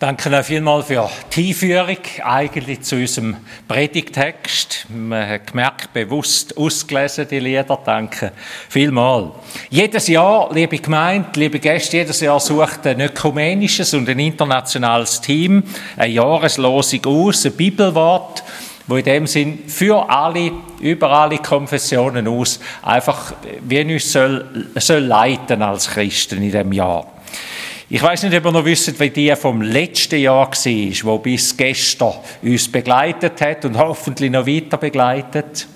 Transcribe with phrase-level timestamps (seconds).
[0.00, 3.36] Danke noch vielmals für die Einführung eigentlich zu unserem
[3.68, 4.86] Predigtext.
[4.88, 7.78] Man hat gemerkt, bewusst ausgelesen, die Lieder.
[7.84, 8.32] Danke
[8.70, 9.32] vielmals.
[9.68, 15.64] Jedes Jahr, liebe Gemeinde, liebe Gäste, jedes Jahr sucht ein ökumenisches und ein internationales Team
[15.98, 18.42] eine Jahreslosung aus, ein Bibelwort,
[18.86, 25.00] wo in dem Sinn für alle, über alle Konfessionen aus, einfach wie uns soll, soll
[25.00, 27.06] leiten als Christen in dem Jahr.
[27.92, 31.56] Ich weiß nicht, ob ihr noch wisst, wie die vom letzten Jahr war, wo bis
[31.56, 35.66] gestern uns begleitet hat und hoffentlich noch weiter begleitet.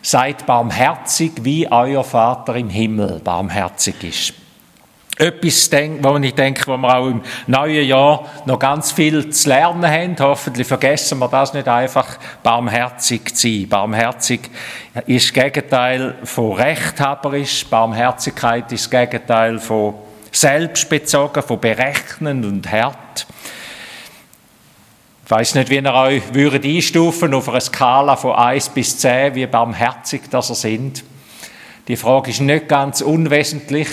[0.00, 4.34] Seid barmherzig, wie euer Vater im Himmel barmherzig ist.
[5.18, 9.90] Etwas, wo ich denke, wo wir auch im neuen Jahr noch ganz viel zu lernen
[9.90, 10.14] haben.
[10.20, 13.68] Hoffentlich vergessen wir das nicht einfach, barmherzig zu sein.
[13.68, 14.50] Barmherzig
[15.06, 17.66] ist das Gegenteil von rechthaberisch.
[17.66, 19.94] Barmherzigkeit ist das Gegenteil von
[20.36, 23.26] selbstbezogen, von berechnend und hart.
[25.24, 29.34] Ich weiß nicht, wie ihr euch würdet einstufen auf einer Skala von 1 bis 10,
[29.34, 31.02] wie barmherzig das ihr sind.
[31.88, 33.88] Die Frage ist nicht ganz unwesentlich,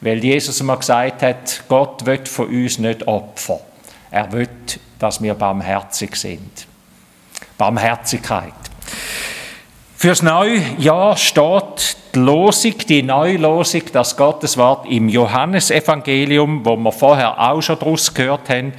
[0.00, 3.60] weil Jesus mal gesagt hat, Gott will von uns nicht Opfer.
[4.10, 4.48] Er will,
[4.98, 6.66] dass wir barmherzig sind.
[7.56, 8.52] Barmherzigkeit.
[10.06, 16.92] Fürs neue Jahr steht die Losung, die neue Losung, das Gotteswort im Johannesevangelium, wo wir
[16.92, 18.72] vorher auch schon daraus gehört haben,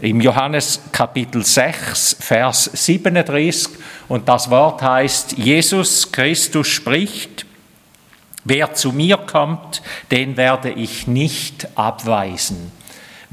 [0.00, 3.78] im Johannes Kapitel 6, Vers 37.
[4.08, 7.46] Und das Wort heißt, Jesus Christus spricht,
[8.42, 12.72] wer zu mir kommt, den werde ich nicht abweisen.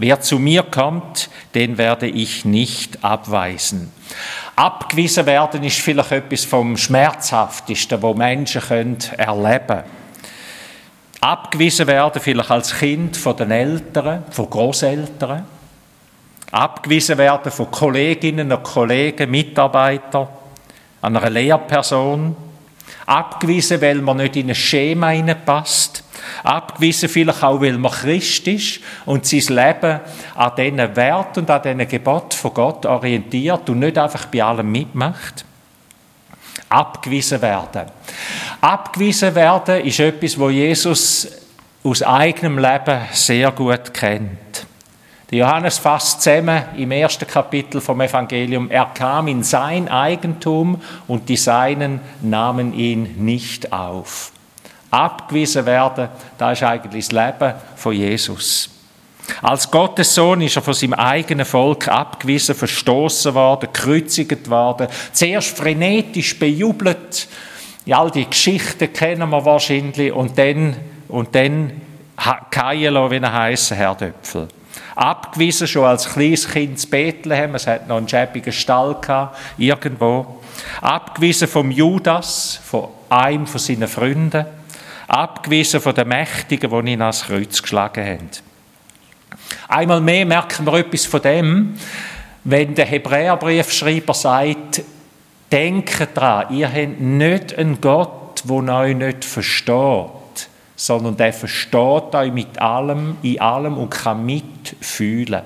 [0.02, 3.92] Wer zu mir kommt, den werde ich nicht abweisen.
[4.55, 9.83] Abgewiesen werden ist vielleicht etwas vom Schmerzhaftesten, wo Menschen können erleben können.
[11.20, 15.45] Abgewiesen werden vielleicht als Kind von den Eltern, von Großeltern.
[16.50, 20.30] Abgewiesen werden von Kolleginnen und Kollegen, Mitarbeitern,
[21.02, 22.38] einer Lehrperson.
[23.05, 26.05] Abgewiesen, weil man nicht in ein Schema passt.
[26.44, 30.00] Abgewiesen vielleicht auch, weil man Christ ist und sein Leben
[30.36, 34.72] an diesen Wert und an diesen Gebot von Gott orientiert und nicht einfach bei allem
[34.72, 35.45] mitmacht.
[36.70, 37.86] Abgewiesen werden.
[38.62, 41.28] Abgewiesen werden ist etwas, wo Jesus
[41.84, 44.68] aus eigenem Leben sehr gut kennt.
[45.32, 51.30] Der Johannes fasst zusammen im ersten Kapitel vom Evangelium, er kam in sein Eigentum und
[51.30, 54.32] die Seinen nahmen ihn nicht auf
[54.92, 58.70] abgewiesen werden, das ist eigentlich das Leben von Jesus.
[59.42, 65.58] Als Gottes Sohn ist er von seinem eigenen Volk abgewiesen, verstoßen worden, gekreuzigt worden, zuerst
[65.58, 67.27] frenetisch bejubelt.
[67.86, 70.76] Ja, all die Geschichten kennen wir wahrscheinlich und dann,
[71.08, 71.82] und dann
[72.52, 74.48] Kailo, wie er heisst, Herr Döpfel.
[74.95, 80.42] Abgewiesen schon als kleines Kind zu Bethlehem, es hat noch einen schäbigen Stall gehabt, irgendwo.
[80.82, 84.45] Abgewiesen vom Judas, von einem von seinen Freunden
[85.09, 88.30] abgewiesen von den Mächtigen, die ihn ans Kreuz geschlagen haben.
[89.67, 91.75] Einmal mehr merken wir etwas von dem,
[92.43, 94.81] wenn der Hebräerbriefschreiber sagt,
[95.52, 102.31] denkt daran, ihr habt nicht einen Gott, der euch nicht versteht, sondern der versteht euch
[102.31, 105.41] mit allem, in allem und kann mitfühlen.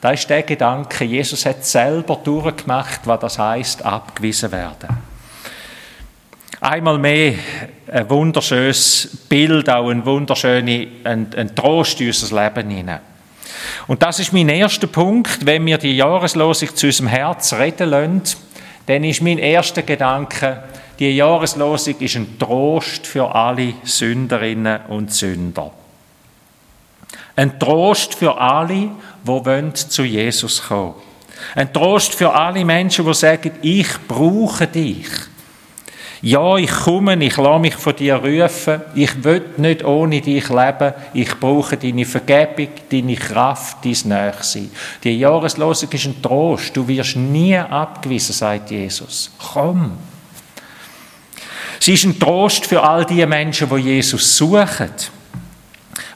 [0.00, 4.96] Da ist der Gedanke, Jesus hat selber durchgemacht, was das heißt, abgewiesen werden.
[6.60, 7.34] Einmal mehr
[7.90, 13.00] ein wunderschönes Bild, auch ein wunderschöner ein, ein Trost in unser Leben hinein.
[13.86, 18.22] Und das ist mein erster Punkt, wenn wir die Jahreslosung zu unserem Herz reden lassen,
[18.86, 20.62] dann ist mein erster Gedanke,
[20.98, 25.72] die Jahreslosung ist ein Trost für alle Sünderinnen und Sünder.
[27.36, 28.90] Ein Trost für alle,
[29.24, 30.94] die zu Jesus kommen
[31.54, 35.06] Ein Trost für alle Menschen, die sagen, ich brauche dich.
[36.22, 38.82] Ja, ich komme, ich lasse mich von dir rufen.
[38.94, 40.92] Ich will nicht ohne dich leben.
[41.14, 44.70] Ich brauche deine Vergebung, deine Kraft, dein Nächsein.
[45.02, 46.76] Die Jahreslosung ist ein Trost.
[46.76, 49.30] Du wirst nie abgewiesen, sagt Jesus.
[49.52, 49.92] Komm.
[51.78, 54.90] Sie ist ein Trost für all die Menschen, die Jesus suchen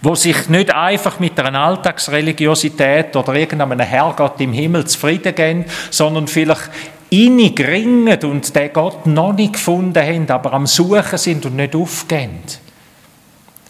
[0.04, 6.28] wo sich nicht einfach mit einer Alltagsreligiosität oder irgendeinem Herrgott im Himmel zufrieden geben, sondern
[6.28, 6.70] vielleicht
[7.14, 11.74] innig ringen und den Gott noch nicht gefunden haben, aber am Suchen sind und nicht
[11.74, 12.40] aufgehen.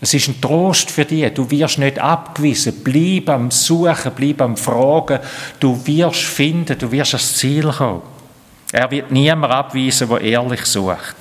[0.01, 1.33] Es ist ein Trost für dich.
[1.33, 2.83] Du wirst nicht abgewiesen.
[2.85, 5.21] Bleib am Suchen, bleib am Fragen.
[5.59, 8.03] Du wirst finden, du wirst ans Ziel kommen.
[8.73, 11.17] Er wird niemand abweisen, der ehrlich sucht.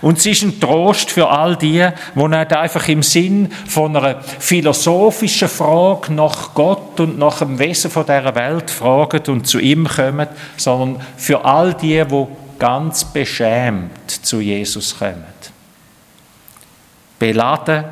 [0.00, 4.20] Und es ist ein Trost für all die, die nicht einfach im Sinn von einer
[4.22, 9.88] philosophischen Frage nach Gott und nach dem Wesen von dieser Welt fragen und zu ihm
[9.88, 12.26] kommen, sondern für all die, die
[12.58, 15.24] ganz beschämt zu Jesus kommen.
[17.18, 17.84] Beladen,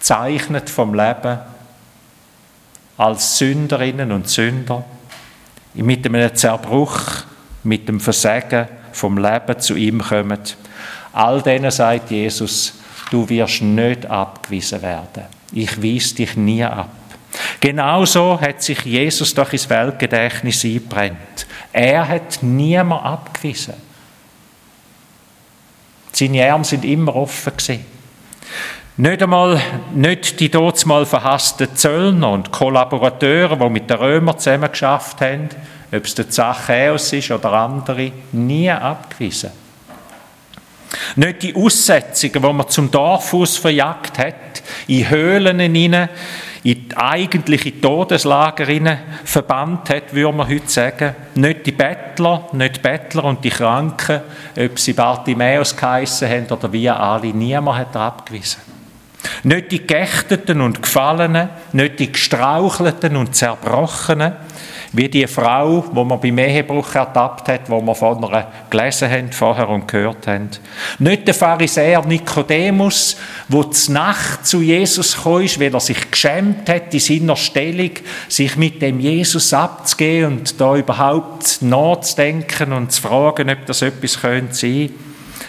[0.00, 1.38] zeichnet vom Leben
[2.96, 4.84] als Sünderinnen und Sünder,
[5.74, 7.00] mit einem Zerbruch,
[7.64, 10.38] mit dem Versagen vom Leben zu ihm kommen.
[11.16, 12.74] All denen sagt Jesus,
[13.10, 15.24] du wirst nicht abgewiesen werden.
[15.50, 16.90] Ich weise dich nie ab.
[17.58, 21.46] Genauso hat sich Jesus doch ins Weltgedächtnis eingebrennt.
[21.72, 23.72] Er hat niemand abgewiesen.
[26.12, 27.86] Seine Arme sind immer offen gewesen.
[28.98, 29.58] Nicht einmal
[29.94, 30.50] nicht die
[30.84, 35.48] mal verhassten Zöllner und Kollaborateure, die mit den Römern zusammen geschafft haben,
[35.92, 39.50] ob es der Zachäus ist oder andere, nie abgewiesen.
[41.14, 46.08] Nicht die Aussetzungen, die man zum Dorfhaus verjagt hat, in Höhlen hinein,
[46.62, 51.14] in eigentliche Todeslager hinein verbannt hat, würde man heute sagen.
[51.36, 54.20] Nicht die Bettler, nicht die Bettler und die Kranken,
[54.58, 58.60] ob sie Bartimäus geheissen haben oder wie alle, niemand hat abgewiesen.
[59.44, 64.32] Nicht die Geächteten und Gefallenen, nicht die Gestrauchelten und Zerbrochenen,
[64.96, 69.30] wie die Frau, wo man beim Ehebruch ertappt hat, wo wir von einer gelesen haben
[69.30, 70.48] vorher und gehört haben.
[70.98, 76.94] Nicht der Pharisäer Nikodemus, wo zur Nacht zu Jesus kam, weil er sich geschämt hat
[76.94, 77.90] in seiner Stellung,
[78.28, 84.22] sich mit dem Jesus abzugeben und da überhaupt nachzudenken und zu fragen, ob das etwas
[84.22, 84.90] könnte sein.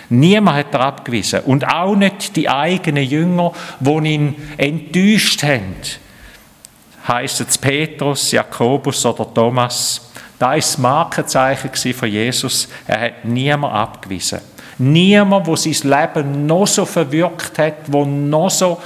[0.09, 1.41] Niemand hat er abgewiesen.
[1.45, 5.75] Und auch nicht die eigenen Jünger, die ihn enttäuscht haben
[7.07, 10.11] heisst es Petrus, Jakobus oder Thomas.
[10.39, 12.67] Da war das Markenzeichen von Jesus.
[12.85, 14.39] Er hat niemand abgewiesen.
[14.79, 18.79] Niemand, der sein Leben noch so verwirkt hat, wo noch so,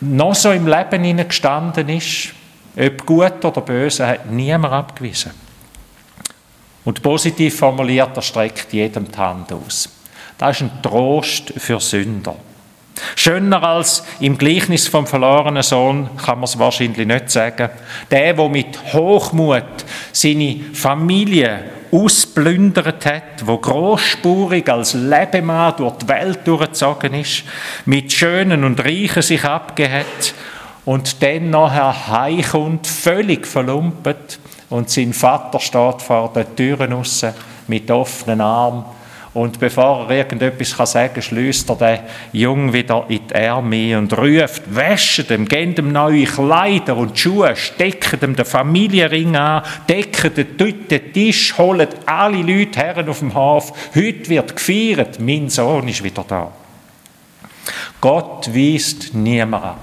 [0.00, 2.34] noch so im Leben gestanden ist,
[2.76, 5.30] ob gut oder böse, hat niemand abgewiesen.
[6.84, 9.88] Und positiv formuliert, er streckt jedem die Hand aus.
[10.36, 12.36] Das ist ein Trost für Sünder.
[13.16, 17.70] Schöner als im Gleichnis vom verlorenen Sohn kann man es wahrscheinlich nicht sagen.
[18.10, 19.64] Der, der mit Hochmut
[20.12, 27.44] seine Familie ausplündert hat, wo großspurig als Lebemann durch die Welt durchgezogen ist,
[27.84, 30.34] mit Schönen und Reichen sich abgehat
[30.84, 34.38] und dann nachher heimkommt, völlig verlumpet
[34.70, 37.24] und sein Vater steht vor den Türen raus
[37.68, 38.84] mit offenen Armen
[39.34, 41.98] und bevor er irgendetwas kann sagen kann, schließt er den
[42.32, 47.56] Jungen wieder in die Ärmel und ruft, wäscht ihm, gebt ihm neue Kleider und Schuhe,
[47.56, 53.72] steckt ihm den Familienring an, deckt den Tisch, holt alle Leute her auf dem Hof.
[53.94, 56.52] Heute wird gefeiert, mein Sohn ist wieder da.
[58.00, 59.80] Gott weist niemand ab.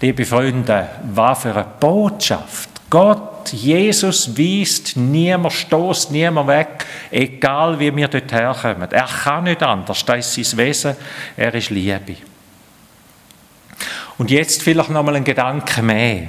[0.00, 2.68] Liebe Freunde, was für eine Botschaft.
[2.90, 8.90] Gott Jesus weist niemand, stoßt niemand weg, egal wie wir dort herkommen.
[8.90, 10.96] Er kann nicht anders, das ist sein Wesen,
[11.36, 12.16] er ist Liebe.
[14.18, 16.28] Und jetzt vielleicht noch mal ein Gedanke mehr.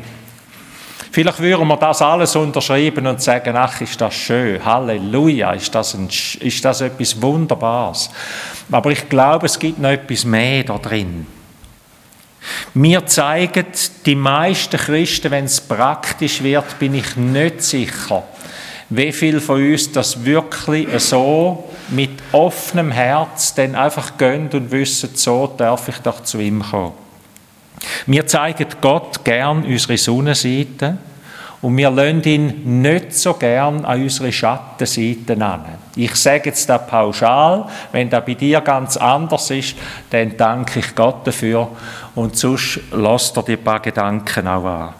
[1.11, 5.93] Vielleicht würden wir das alles unterschreiben und sagen, ach, ist das schön, Halleluja, ist das,
[5.93, 8.09] ein, ist das etwas Wunderbares.
[8.69, 11.25] Aber ich glaube, es gibt noch etwas mehr da drin.
[12.73, 13.65] Mir zeigen
[14.05, 18.23] die meisten Christen, wenn es praktisch wird, bin ich nicht sicher,
[18.89, 25.09] wie viel von uns das wirklich so mit offenem Herz dann einfach gönnt und wissen,
[25.13, 26.93] so darf ich doch zu ihm kommen.
[28.05, 30.97] Wir zeigen Gott gern unsere Sonnenseite
[31.61, 35.65] und wir lassen ihn nicht so gern an unsere Schattenseiten an.
[35.95, 39.75] Ich sage jetzt da pauschal, wenn das bei dir ganz anders ist,
[40.09, 41.69] dann danke ich Gott dafür
[42.15, 44.93] und sonst lasst er die paar Gedanken auch an.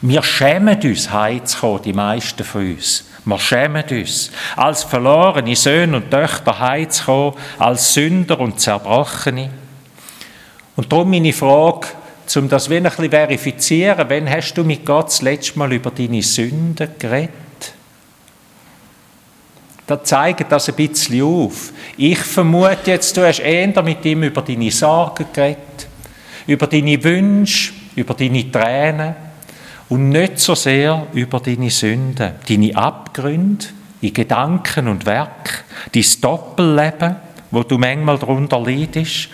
[0.00, 3.04] Wir schämen uns, heimzukommen, die meisten von uns.
[3.24, 9.50] Wir schämen uns, als verlorene Söhne und Töchter heimzukommen, als Sünder und Zerbrochene.
[10.76, 11.88] Und darum meine Frage,
[12.36, 16.22] um das ein bisschen verifizieren, wann hast du mit Gott das letzte Mal über deine
[16.22, 17.43] Sünden geredet?
[19.86, 21.72] Da zeigt das ein bisschen auf.
[21.96, 25.88] Ich vermute jetzt, du hast eher mit ihm über deine Sorgen geredet,
[26.46, 29.14] über deine Wünsche, über deine Tränen
[29.90, 33.66] und nicht so sehr über deine Sünden, deine Abgründe
[34.00, 37.16] in Gedanken und Werk, dein Doppelleben,
[37.50, 39.28] wo du manchmal darunter leidest.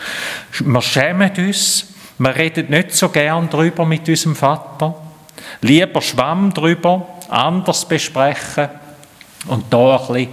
[0.59, 1.87] Wir schämen uns,
[2.19, 4.97] wir reden nicht so gern drüber mit unserem Vater.
[5.63, 8.69] Lieber Schwamm drüber, anders besprechen
[9.47, 10.29] und da ein bisschen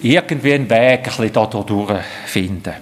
[0.00, 2.74] irgendwie einen Weg ein bisschen da finden.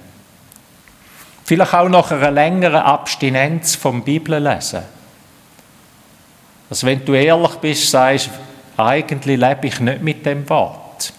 [1.45, 4.83] Vielleicht auch nach einer längeren Abstinenz vom Bibellesen.
[6.71, 8.31] Also wenn du ehrlich bist, sagst,
[8.77, 11.13] eigentlich lebe ich nicht mit dem Wort.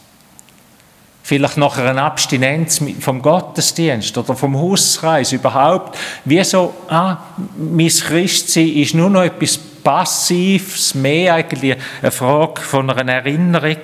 [1.24, 5.98] Vielleicht nach einer Abstinenz vom Gottesdienst oder vom Hauskreis überhaupt.
[6.26, 7.18] Wie so, ah,
[7.58, 13.78] mein Christsein ist nur noch etwas Passives, mehr eigentlich eine Frage von einer Erinnerung.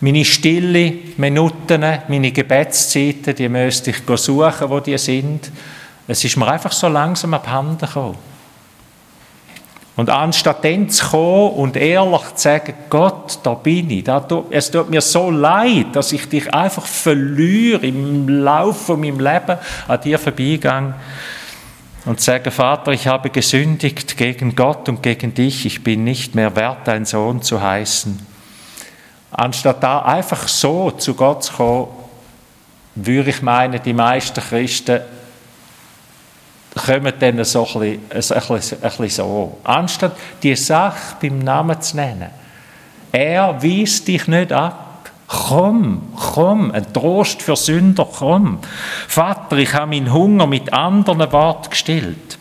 [0.00, 5.50] Meine stille Minuten, meine Gebetszeiten, die müsste ich suchen, wo die sind.
[6.06, 8.18] Es ist mir einfach so langsam abhanden gekommen.
[9.96, 14.04] Und anstatt dann zu kommen und ehrlich zu sagen, Gott, da bin ich,
[14.50, 19.58] es tut mir so leid, dass ich dich einfach verliere im Laufe von meinem Leben
[19.88, 20.94] an dir vorbeigehe
[22.06, 26.54] und sage, Vater, ich habe gesündigt gegen Gott und gegen dich, ich bin nicht mehr
[26.54, 28.24] wert, dein Sohn zu heißen.
[29.32, 31.88] Anstatt da einfach so zu Gott zu kommen,
[32.94, 35.00] würde ich meinen, die meisten Christen
[36.76, 39.58] kommen dann so ein bisschen, ein, bisschen, ein bisschen so.
[39.64, 42.30] Anstatt die Sache beim Namen zu nennen.
[43.10, 44.85] Er weist dich nicht ab.
[45.28, 48.58] Komm, komm, ein Trost für Sünder, komm.
[49.08, 52.38] Vater, ich habe meinen Hunger mit anderen Worten gestillt.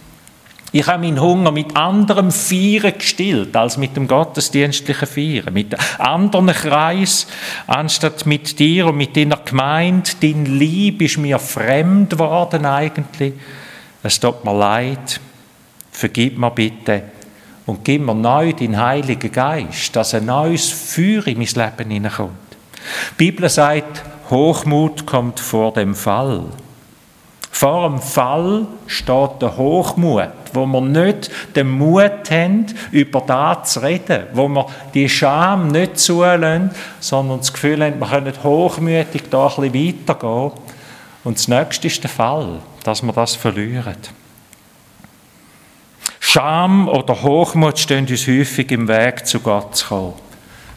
[0.71, 5.53] Ich habe meinen Hunger mit anderem Feiern gestillt, als mit dem gottesdienstlichen Feiern.
[5.53, 7.27] Mit anderen Kreis,
[7.65, 10.11] anstatt mit dir und mit deiner Gemeinde.
[10.21, 13.33] Dein Lieb ist mir fremd geworden eigentlich
[14.05, 15.19] es tut mir leid,
[15.91, 17.01] vergib mir bitte
[17.65, 22.44] und gib mir neu den Heiligen Geist, dass ein neues Feuer in mein Leben hineinkommt.
[23.19, 26.43] Die Bibel sagt, Hochmut kommt vor dem Fall.
[27.51, 33.79] Vor dem Fall steht der Hochmut, wo wir nicht den Mut haben, über das zu
[33.81, 39.47] reden, wo wir die Scham nicht zulassen, sondern das Gefühl haben, wir können hochmütig da
[39.47, 40.51] ein weitergehen.
[41.23, 43.97] Und das nächste ist der Fall dass wir das verlieren.
[46.19, 50.13] Scham oder Hochmut stehen uns häufig im Weg, zu Gott zu kommen.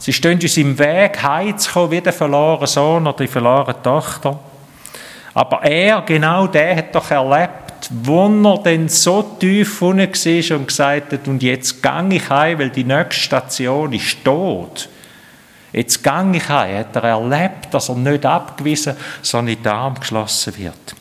[0.09, 4.41] Sie stehen uns im Weg, heimzukommen, wie der verlorene Sohn oder die verlorene Tochter.
[5.35, 10.67] Aber er, genau der, hat doch erlebt, wo er denn so tief unten war und
[10.67, 14.89] gesagt hat, und jetzt gang ich heim, weil die nächste Station ist tot.
[15.75, 16.79] Jetzt gang ich heim.
[16.79, 20.95] Hat er erlebt, dass er nicht abgewiesen, sondern in den Arm geschlossen wird.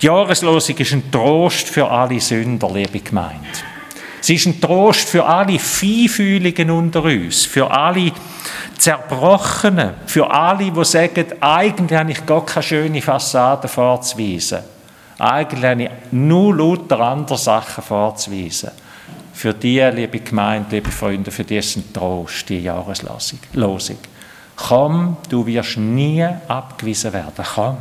[0.00, 3.48] Die Jahreslosung ist ein Trost für alle Sünder, liebe Gemeinde.
[4.24, 8.10] Sie ist ein Trost für alle Feinfühligen unter uns, für alle
[8.78, 14.60] Zerbrochenen, für alle, die sagen, eigentlich habe ich gar keine schöne Fassade vorzuweisen.
[15.18, 18.70] Eigentlich habe ich nur lauter andere Sachen vorzuweisen.
[19.34, 23.40] Für die, liebe Gemeinde, liebe Freunde, für ein Trost, die Jahreslosung.
[24.56, 27.44] Komm, du wirst nie abgewiesen werden.
[27.54, 27.76] Komm.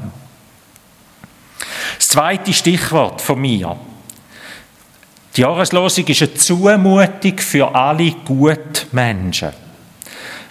[1.98, 3.78] Das zweite Stichwort von mir.
[5.36, 9.50] Die Jahreslosung ist eine Zumutung für alle Gutmenschen.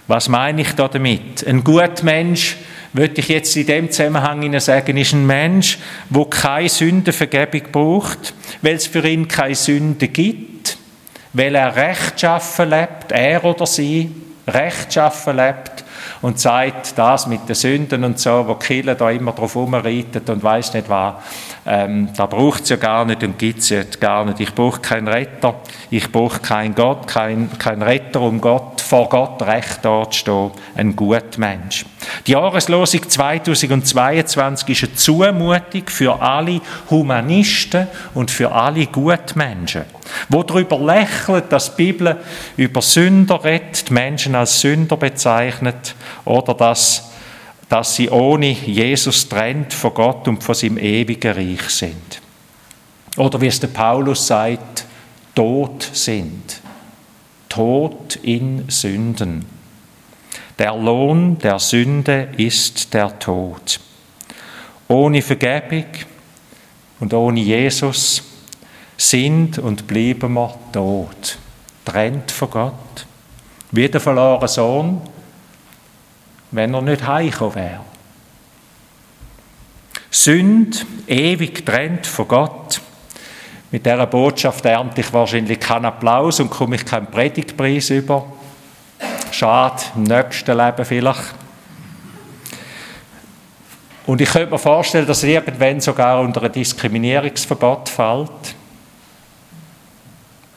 [0.08, 1.46] Was meine ich da damit?
[1.46, 2.56] Ein Gutmensch,
[2.92, 5.78] würde ich jetzt in dem Zusammenhang sagen, ist ein Mensch,
[6.10, 10.76] der keine Sündenvergebung braucht, weil es für ihn keine Sünde gibt,
[11.32, 14.10] weil er rechtschaffen lebt, er oder sie
[14.48, 15.84] rechtschaffen lebt
[16.20, 20.42] und sagt, das mit den Sünden und so, wo Kille da immer drauf rumreitet und
[20.42, 21.14] weiß nicht was,
[21.64, 24.40] ähm, da braucht es ja gar nicht und gibt es ja gar nicht.
[24.40, 25.54] Ich brauche keinen Retter,
[25.90, 30.96] ich brauche keinen Gott, keinen kein Retter, um Gott, vor Gott recht dort stehen, ein
[30.96, 31.86] guter Mensch.
[32.26, 39.84] Die Jahreslosung 2022 ist eine Zumutung für alle Humanisten und für alle Gutmenschen,
[40.28, 42.16] wo darüber lächeln, dass die Bibel
[42.56, 45.91] über Sünder redet, die Menschen als Sünder bezeichnet
[46.24, 47.10] oder dass,
[47.68, 52.20] dass sie ohne Jesus trennt von Gott und von seinem ewigen Reich sind.
[53.16, 54.86] Oder wie es der Paulus sagt,
[55.34, 56.60] tot sind.
[57.48, 59.44] Tot in Sünden.
[60.58, 63.80] Der Lohn der Sünde ist der Tod.
[64.88, 65.86] Ohne Vergebung
[67.00, 68.22] und ohne Jesus
[68.96, 71.38] sind und bleiben wir tot,
[71.84, 73.06] trennt von Gott.
[73.70, 75.00] Wie der verlorene Sohn,
[76.52, 77.80] wenn er nicht heimgekommen wäre.
[80.10, 82.80] Sünd, ewig trennt von Gott.
[83.70, 88.26] Mit dieser Botschaft ernte ich wahrscheinlich keinen Applaus und komme ich keinen Predigtpreis über.
[89.30, 91.34] Schade, im nächsten Leben vielleicht.
[94.04, 98.30] Und ich könnte mir vorstellen, dass er irgendwann sogar unter ein Diskriminierungsverbot fällt.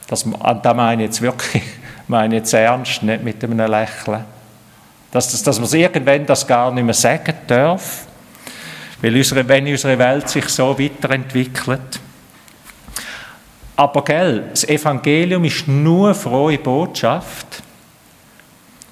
[0.08, 0.26] Das,
[0.62, 1.62] das meine ich jetzt wirklich,
[2.08, 4.35] meine ich jetzt ernst, nicht mit einem Lächeln
[5.16, 8.04] Dass, dass, dass man irgendwann das gar nicht mehr sagen darf,
[9.00, 12.00] weil unsere, wenn unsere Welt sich so weiterentwickelt.
[13.76, 17.62] Aber gell, das Evangelium ist nur frohe Botschaft,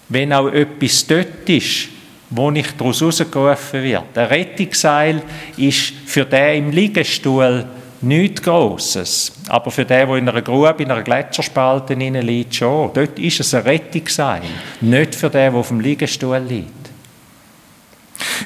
[0.09, 1.89] wenn auch etwas dort ist,
[2.31, 4.05] wo nicht daraus herausgerufen wird.
[4.17, 5.21] Der Rettungsseil
[5.59, 7.67] ist für den im Liegestuhl
[8.05, 9.33] nichts Grosses.
[9.49, 12.91] Aber für den, der in einer Grube, in einer Gletscherspalte liegt, schon.
[12.93, 14.43] Dort ist es ein Rettungsseil.
[14.81, 16.85] Nicht für den, der auf dem Liegestuhl liegt.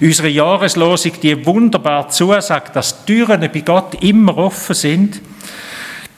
[0.01, 5.21] Unsere Jahreslosung, die wunderbar zusagt, dass Türen bei Gott immer offen sind,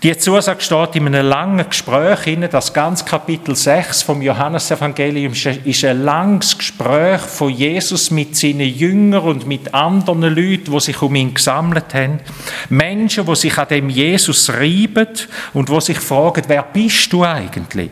[0.02, 6.02] die Zusage steht in einem langen Gespräch, das ganze Kapitel 6 vom Johannesevangelium ist ein
[6.02, 11.34] langes Gespräch von Jesus mit seinen Jüngern und mit anderen Leuten, die sich um ihn
[11.34, 12.20] gesammelt haben.
[12.70, 15.08] Menschen, die sich an dem Jesus reiben
[15.52, 17.90] und die sich fragen, wer bist du eigentlich?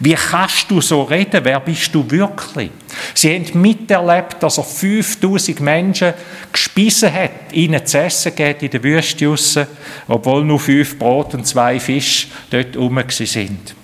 [0.00, 1.44] Wie kannst du so reden?
[1.44, 2.70] Wer bist du wirklich?
[3.14, 6.14] Sie haben miterlebt, dass er 5000 Menschen
[6.52, 9.58] gespissen hat, ihnen zu essen geht in der Wüste raus,
[10.08, 13.74] obwohl nur fünf Brot und zwei Fisch dort rum sind.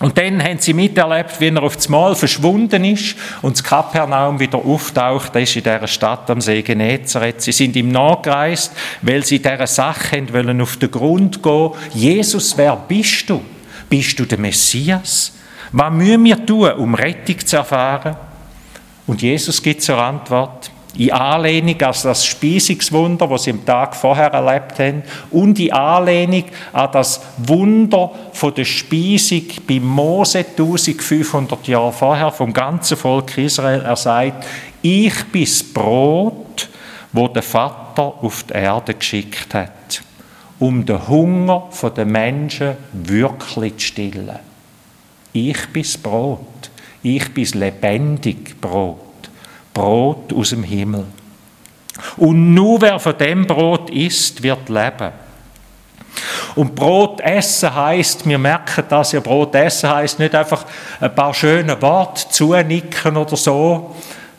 [0.00, 4.38] Und dann haben sie miterlebt, wie er auf das Mal verschwunden ist und das Kapernaum
[4.38, 5.34] wieder auftaucht.
[5.34, 7.40] Das ist in dieser Stadt am See Genezareth.
[7.40, 11.70] Sie sind ihm nachgereist, weil sie dieser Sache wollen auf den Grund gehen.
[11.94, 13.40] Jesus, wer bist du?
[13.88, 15.32] Bist du der Messias?
[15.72, 18.16] Was müssen wir tun, um Rettung zu erfahren?
[19.06, 24.28] Und Jesus gibt zur Antwort, in Anlehnung an das Speisungswunder, das sie am Tag vorher
[24.32, 31.92] erlebt haben, und in Anlehnung an das Wunder von der Speisung bei Mose 1500 Jahre
[31.92, 33.82] vorher vom ganzen Volk Israel.
[33.82, 34.46] Er sagt,
[34.80, 36.68] ich bin das Brot,
[37.12, 40.05] wo der Vater auf die Erde geschickt hat
[40.58, 44.38] um den Hunger der Menschen wirklich zu stillen.
[45.32, 46.70] Ich bin das Brot.
[47.02, 48.98] Ich bin das lebendige Brot.
[49.74, 51.04] Brot aus dem Himmel.
[52.16, 55.12] Und nur wer von dem Brot isst, wird leben.
[56.54, 60.64] Und Brot essen heißt, wir merken das ja, Brot essen heißt nicht einfach
[61.00, 63.94] ein paar schöne Worte zunicken oder so,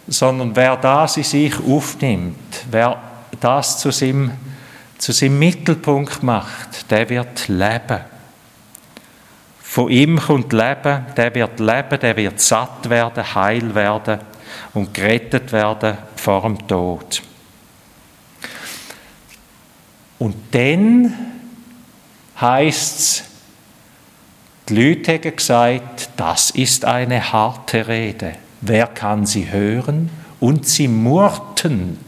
[0.07, 2.97] sondern wer das in sich aufnimmt, wer
[3.39, 4.31] das zu seinem
[4.97, 7.99] zu seinem Mittelpunkt macht, der wird leben.
[9.59, 14.19] Von ihm kommt Leben, der wird leben, der wird satt werden, heil werden
[14.73, 17.21] und gerettet werden vor dem Tod.
[20.19, 21.13] Und dann
[22.39, 23.23] heißt es,
[24.69, 28.33] die Leute haben gesagt, das ist eine harte Rede.
[28.61, 30.09] Wer kann sie hören?
[30.39, 31.99] Und sie murrten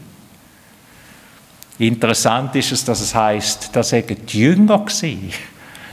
[1.80, 5.32] Interessant ist es, dass es heißt, da sagen die Jünger gewesen.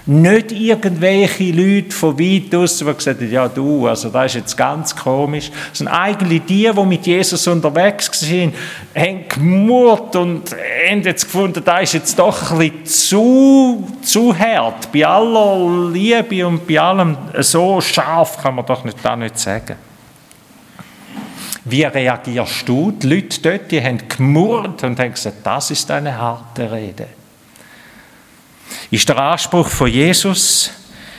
[0.06, 4.58] Nicht irgendwelche Leute von weit aus, die gesagt haben, ja du, also das ist jetzt
[4.58, 8.54] ganz komisch, sondern eigentlich die, die mit Jesus unterwegs waren,
[8.94, 10.54] haben gemurrt und
[10.90, 14.92] haben jetzt gefunden, das ist jetzt doch ein bisschen zu, zu hart.
[14.92, 19.87] Bei aller Liebe und bei allem so scharf kann man doch nicht, da nicht sagen.
[21.70, 22.92] Wie reagierst du?
[22.92, 27.08] Die Leute dort, die haben gemurrt und haben gesagt, das ist eine harte Rede.
[28.90, 30.72] Ist der Anspruch von Jesus,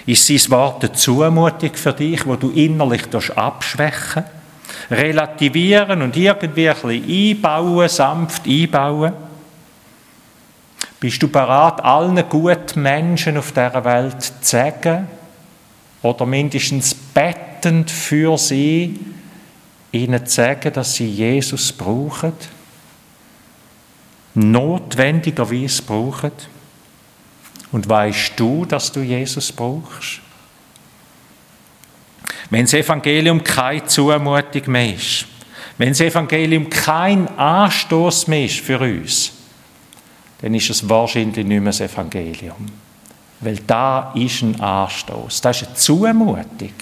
[0.06, 3.02] ist sein Wort eine Zumutung für dich, wo du innerlich
[3.36, 4.24] abschwächen
[4.90, 9.12] relativieren und irgendwie ein bisschen einbauen, sanft einbauen?
[10.98, 15.08] Bist du bereit, allen guten Menschen auf dieser Welt zu sagen
[16.02, 18.98] oder mindestens bettend für sie,
[19.92, 22.32] ihnen zu sagen, dass sie Jesus brauchen,
[24.34, 26.32] notwendigerweise brauchen.
[27.72, 30.20] Und weißt du, dass du Jesus brauchst?
[32.50, 35.26] Wenn das Evangelium keine Zumutung mehr ist,
[35.76, 39.32] wenn das Evangelium kein Anstoß mehr ist für uns,
[40.40, 42.66] dann ist es wahrscheinlich nicht mehr das Evangelium.
[43.40, 46.72] Weil da ist ein Anstoß, das ist eine Zumutung.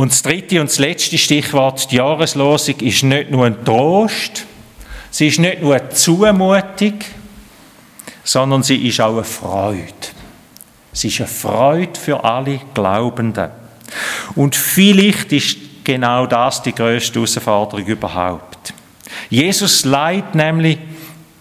[0.00, 4.46] Und das dritte und das letzte Stichwort, die Jahreslosung, ist nicht nur ein Trost,
[5.10, 6.94] sie ist nicht nur eine Zumutung,
[8.24, 9.84] sondern sie ist auch eine Freude.
[10.94, 13.50] Sie ist eine Freude für alle Glaubenden.
[14.36, 18.72] Und vielleicht ist genau das die größte Herausforderung überhaupt.
[19.28, 20.78] Jesus leitet nämlich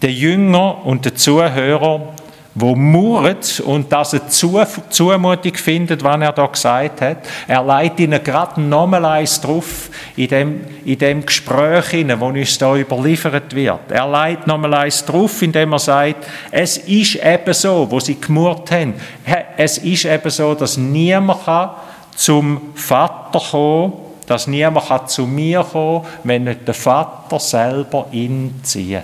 [0.02, 2.14] den Jünger und den Zuhörer
[2.62, 7.18] wo murrt und das eine Zumutung findet, was er da gesagt hat.
[7.48, 12.76] Er leitet ihnen gerade nochmal eins drauf in dem, in dem Gespräch, das uns da
[12.76, 13.80] überliefert wird.
[13.90, 18.72] Er leitet nochmal eins drauf, indem er sagt, es ist eben so, wo sie gemurrt
[18.72, 18.94] haben,
[19.58, 21.70] es ist eben so, dass niemand kann
[22.16, 23.94] zum Vater kommen,
[24.28, 29.04] dass niemand zu mir kommen kann, wenn nicht der Vater selber ihn zieht.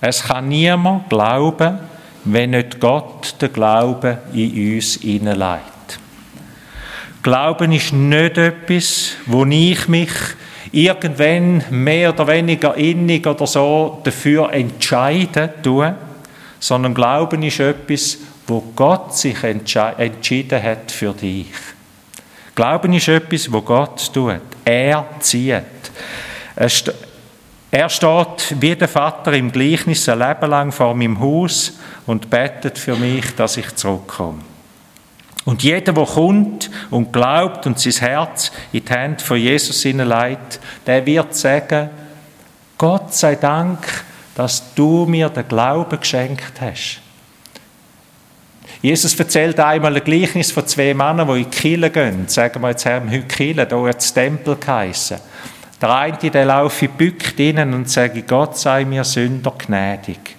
[0.00, 1.78] Es kann niemand glauben,
[2.24, 5.98] wenn nicht Gott den Glauben in uns hineinlegt.
[7.22, 10.10] Glauben ist nicht etwas, wo ich mich
[10.70, 15.94] irgendwann mehr oder weniger innig oder so dafür entscheiden tue,
[16.60, 21.48] sondern Glauben ist etwas, wo Gott sich entschieden hat für dich.
[22.54, 24.40] Glauben ist etwas, wo Gott tut.
[24.64, 25.62] Er zieht.
[27.70, 32.78] Er steht wie der Vater im Gleichnis ein Leben lang vor meinem Haus und betet
[32.78, 34.40] für mich, dass ich zurückkomme.
[35.44, 40.60] Und jeder, der kommt und glaubt und sein Herz in die Hände von Jesus hineinlegt,
[40.86, 41.90] der wird sagen,
[42.76, 43.78] Gott sei Dank,
[44.34, 47.00] dass du mir den Glauben geschenkt hast.
[48.80, 52.28] Jesus erzählt einmal ein Gleichnis von zwei Männern, die in die Kirche gehen.
[52.28, 55.18] Sagen wir jetzt, haben heute Kirche, da hat es Tempel geheissen.
[55.80, 60.36] Der eine, der laufe bückt innen und sage, Gott sei mir Sünder gnädig.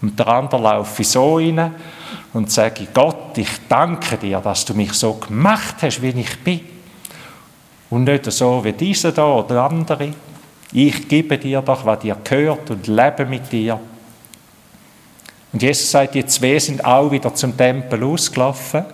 [0.00, 1.74] Und der andere laufe so rein
[2.32, 6.60] und sage, Gott, ich danke dir, dass du mich so gemacht hast, wie ich bin.
[7.90, 10.12] Und nicht so wie dieser da oder andere.
[10.72, 13.78] Ich gebe dir doch, was dir gehört und lebe mit dir.
[15.52, 18.84] Und Jesus sagt, die zwei sind auch wieder zum Tempel ausgelaufen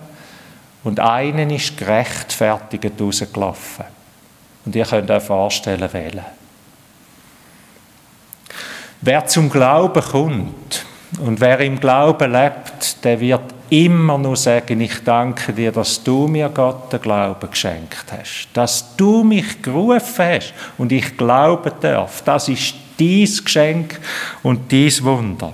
[0.83, 3.85] und einen ist gerechtfertigt rausgelaufen.
[4.65, 6.25] Und ihr könnt euch vorstellen, wählen.
[9.01, 10.85] Wer zum Glauben kommt
[11.19, 16.27] und wer im Glauben lebt, der wird immer nur sagen, ich danke dir, dass du
[16.27, 22.23] mir Gott den Glauben geschenkt hast, dass du mich gerufen hast und ich glauben darf.
[22.23, 23.99] Das ist dies Geschenk
[24.43, 25.53] und dies Wunder.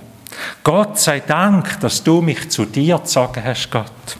[0.64, 4.16] Gott sei Dank, dass du mich zu dir gezogen hast, Gott.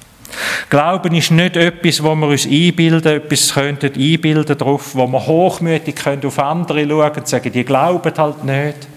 [0.68, 5.94] Glauben ist nicht etwas, wo wir uns einbilden, etwas könnten einbilden darauf, wo wir hochmütig
[5.94, 8.88] können auf andere schauen und sagen, die glauben halt nicht.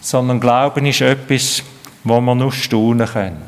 [0.00, 1.62] Sondern Glauben ist etwas,
[2.04, 3.46] wo wir nur staunen können.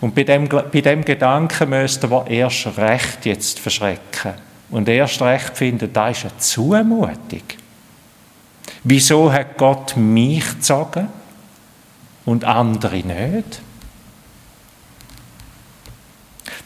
[0.00, 4.34] Und bei dem, bei dem Gedanken müssten wir erst recht jetzt verschrecken.
[4.70, 7.42] Und erst recht finden, das ist eine Zumutung.
[8.84, 11.08] Wieso hat Gott mich gezogen
[12.24, 13.60] und andere nicht?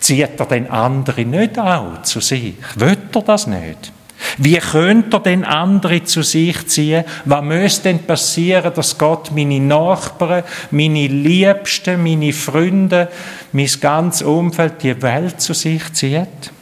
[0.01, 2.55] Zieht er den anderen nicht auch zu sich?
[2.77, 3.93] Will er das nicht?
[4.39, 7.05] Wie könnte er den anderen zu sich ziehen?
[7.25, 13.09] Was müsste denn passieren, dass Gott meine Nachbarn, meine Liebsten, meine Freunde,
[13.53, 16.53] mein ganzes Umfeld, die Welt zu sich zieht?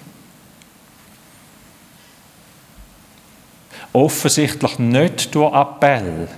[3.93, 6.29] Offensichtlich nicht durch Appell,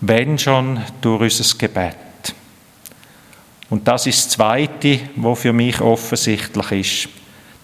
[0.00, 2.11] wenn schon durch unser Gebet.
[3.72, 7.08] Und das ist das Zweite, was für mich offensichtlich ist.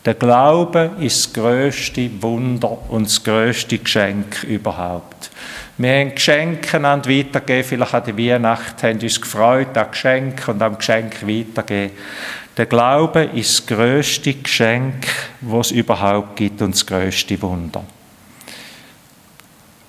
[0.06, 5.30] Der Glaube ist das grösste Wunder und das grösste Geschenk überhaupt.
[5.76, 10.62] Wir haben Geschenke an weitergegeben, vielleicht an der Weihnacht, haben uns gefreut an Geschenk und
[10.62, 11.92] am Geschenk weitergeben.
[12.56, 15.06] Der Glaube ist das grösste Geschenk,
[15.42, 17.84] was es überhaupt gibt und das grösste Wunder.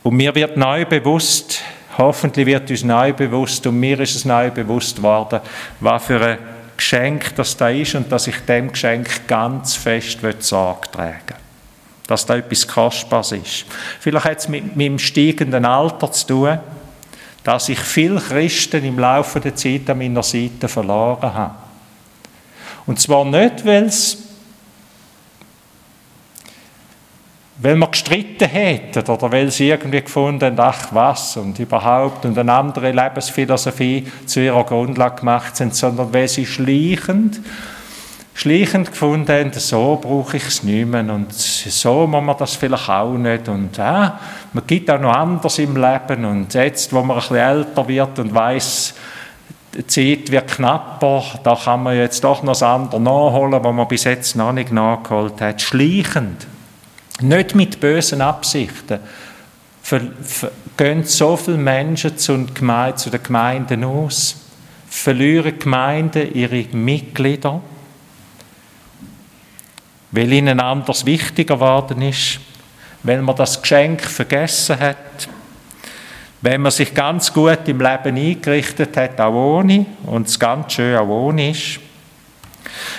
[0.03, 1.61] Und mir wird neu bewusst,
[1.99, 5.41] Hoffentlich wird uns neu bewusst, und mir ist es neu bewusst worden,
[5.81, 6.37] was für ein
[6.77, 11.35] Geschenk das da ist und dass ich dem Geschenk ganz fest Sorge tragen
[12.07, 13.65] Dass da etwas Kostbares ist.
[13.99, 16.59] Vielleicht hat es mit meinem steigenden Alter zu tun,
[17.43, 21.55] dass ich viele Christen im Laufe der Zeit an meiner Seite verloren habe.
[22.85, 24.28] Und zwar nicht, weil es
[27.61, 29.31] weil wir gestritten hätten oder?
[29.31, 31.35] Weil sie irgendwie gefunden haben, ach was?
[31.35, 32.23] Und überhaupt.
[32.25, 37.41] Und eine andere Lebensphilosophie zu ihrer Grundlage gemacht sind, sondern weil sie schleichend,
[38.33, 41.01] schleichend gefunden haben, so brauche ich es nicht mehr.
[41.13, 43.49] Und so muss man das vielleicht auch nicht.
[43.49, 43.81] Und äh,
[44.53, 46.23] man gibt auch noch anders im Leben.
[46.23, 48.95] Und jetzt, wo man ein bisschen älter wird und weiß,
[49.75, 53.87] die Zeit wird knapper, da kann man jetzt doch noch das andere nachholen, was man
[53.87, 56.47] bis jetzt noch nicht nachgeholt hat, schleichend
[57.21, 58.99] nicht mit bösen Absichten.
[60.77, 64.35] Gehen so viele Menschen zu, den Gemeinden aus,
[64.89, 67.61] verlieren Gemeinden ihre Mitglieder,
[70.11, 72.39] weil ihnen anders wichtiger geworden ist,
[73.03, 75.29] weil man das Geschenk vergessen hat,
[76.41, 80.97] wenn man sich ganz gut im Leben eingerichtet hat, auch ohne, und es ganz schön
[80.97, 81.79] auch ohne ist.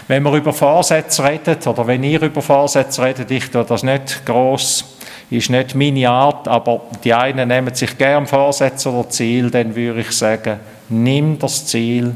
[0.08, 4.24] Wenn wir über Vorsätze reden, oder wenn ihr über Vorsätze redet, ich tue das nicht
[4.26, 4.84] gross,
[5.30, 10.00] ist nicht meine Art, aber die einen nehmen sich gern Vorsätze oder Ziel, dann würde
[10.00, 12.14] ich sagen, nimm das Ziel,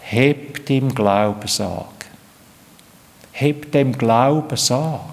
[0.00, 1.86] heb dem Glauben Sorge.
[3.32, 5.04] Heb dem Glauben Sorge.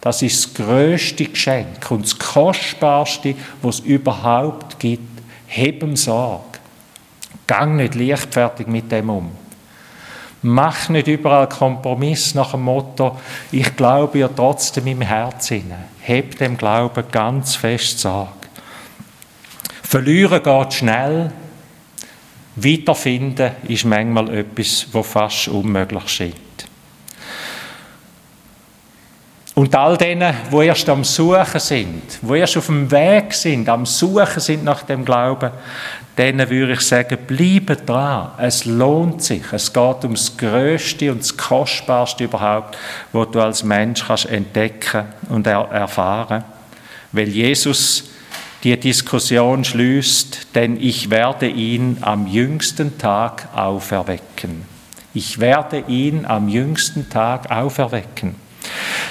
[0.00, 5.22] Das ist das größte Geschenk und das kostbarste, was es überhaupt gibt.
[5.46, 6.44] Heb ihm Sorge.
[7.46, 9.30] Gang nicht leichtfertig mit dem um.
[10.42, 13.18] Mach nicht überall Kompromiss nach dem Motto,
[13.50, 15.72] ich glaube ja trotzdem im Herzen.
[16.00, 18.30] Heb dem Glauben ganz fest Sorge.
[19.82, 21.32] Verlieren geht schnell.
[22.54, 26.34] Wiederfinden ist manchmal etwas, was fast unmöglich scheint.
[29.58, 33.86] Und all denen, wo erst am Suchen sind, wo erst auf dem Weg sind, am
[33.86, 35.50] Suchen sind nach dem Glauben,
[36.18, 38.32] denen würde ich sagen, bleibe dran.
[38.38, 39.42] Es lohnt sich.
[39.52, 42.76] Es geht um das Größte und das Kostbarste überhaupt,
[43.12, 46.44] was du als Mensch kannst entdecken und er erfahren.
[47.12, 48.10] Weil Jesus
[48.64, 54.64] die Diskussion schließt, denn ich werde ihn am jüngsten Tag auferwecken.
[55.14, 58.47] Ich werde ihn am jüngsten Tag auferwecken.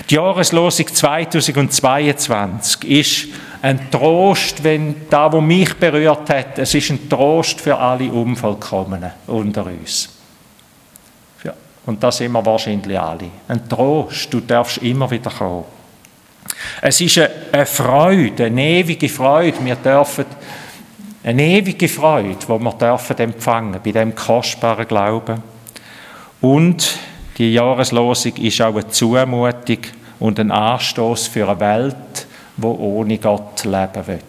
[0.10, 3.28] Die Jahreslosung 2022 ist
[3.62, 9.12] ein Trost, wenn da, wo mich berührt hat, es ist ein Trost für alle Unvollkommenen
[9.28, 10.18] unter uns.
[11.88, 13.32] Und da sind wir wahrscheinlich alle.
[13.48, 15.64] Ein Trost, du darfst immer wieder kommen.
[16.82, 17.20] Es ist
[17.52, 19.58] eine Freude, eine ewige Freude.
[19.64, 20.26] Wir dürfen
[21.24, 25.42] eine ewige Freude, die wir dürfen empfangen bei dem kostbaren Glauben.
[26.42, 27.00] Und
[27.38, 29.80] die Jahreslosung ist auch eine Zumutung
[30.20, 34.24] und ein Anstoß für eine Welt, wo ohne Gott leben wird.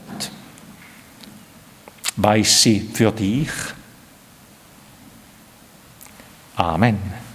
[2.16, 3.48] Weiß sie für dich?
[6.56, 7.27] Amen.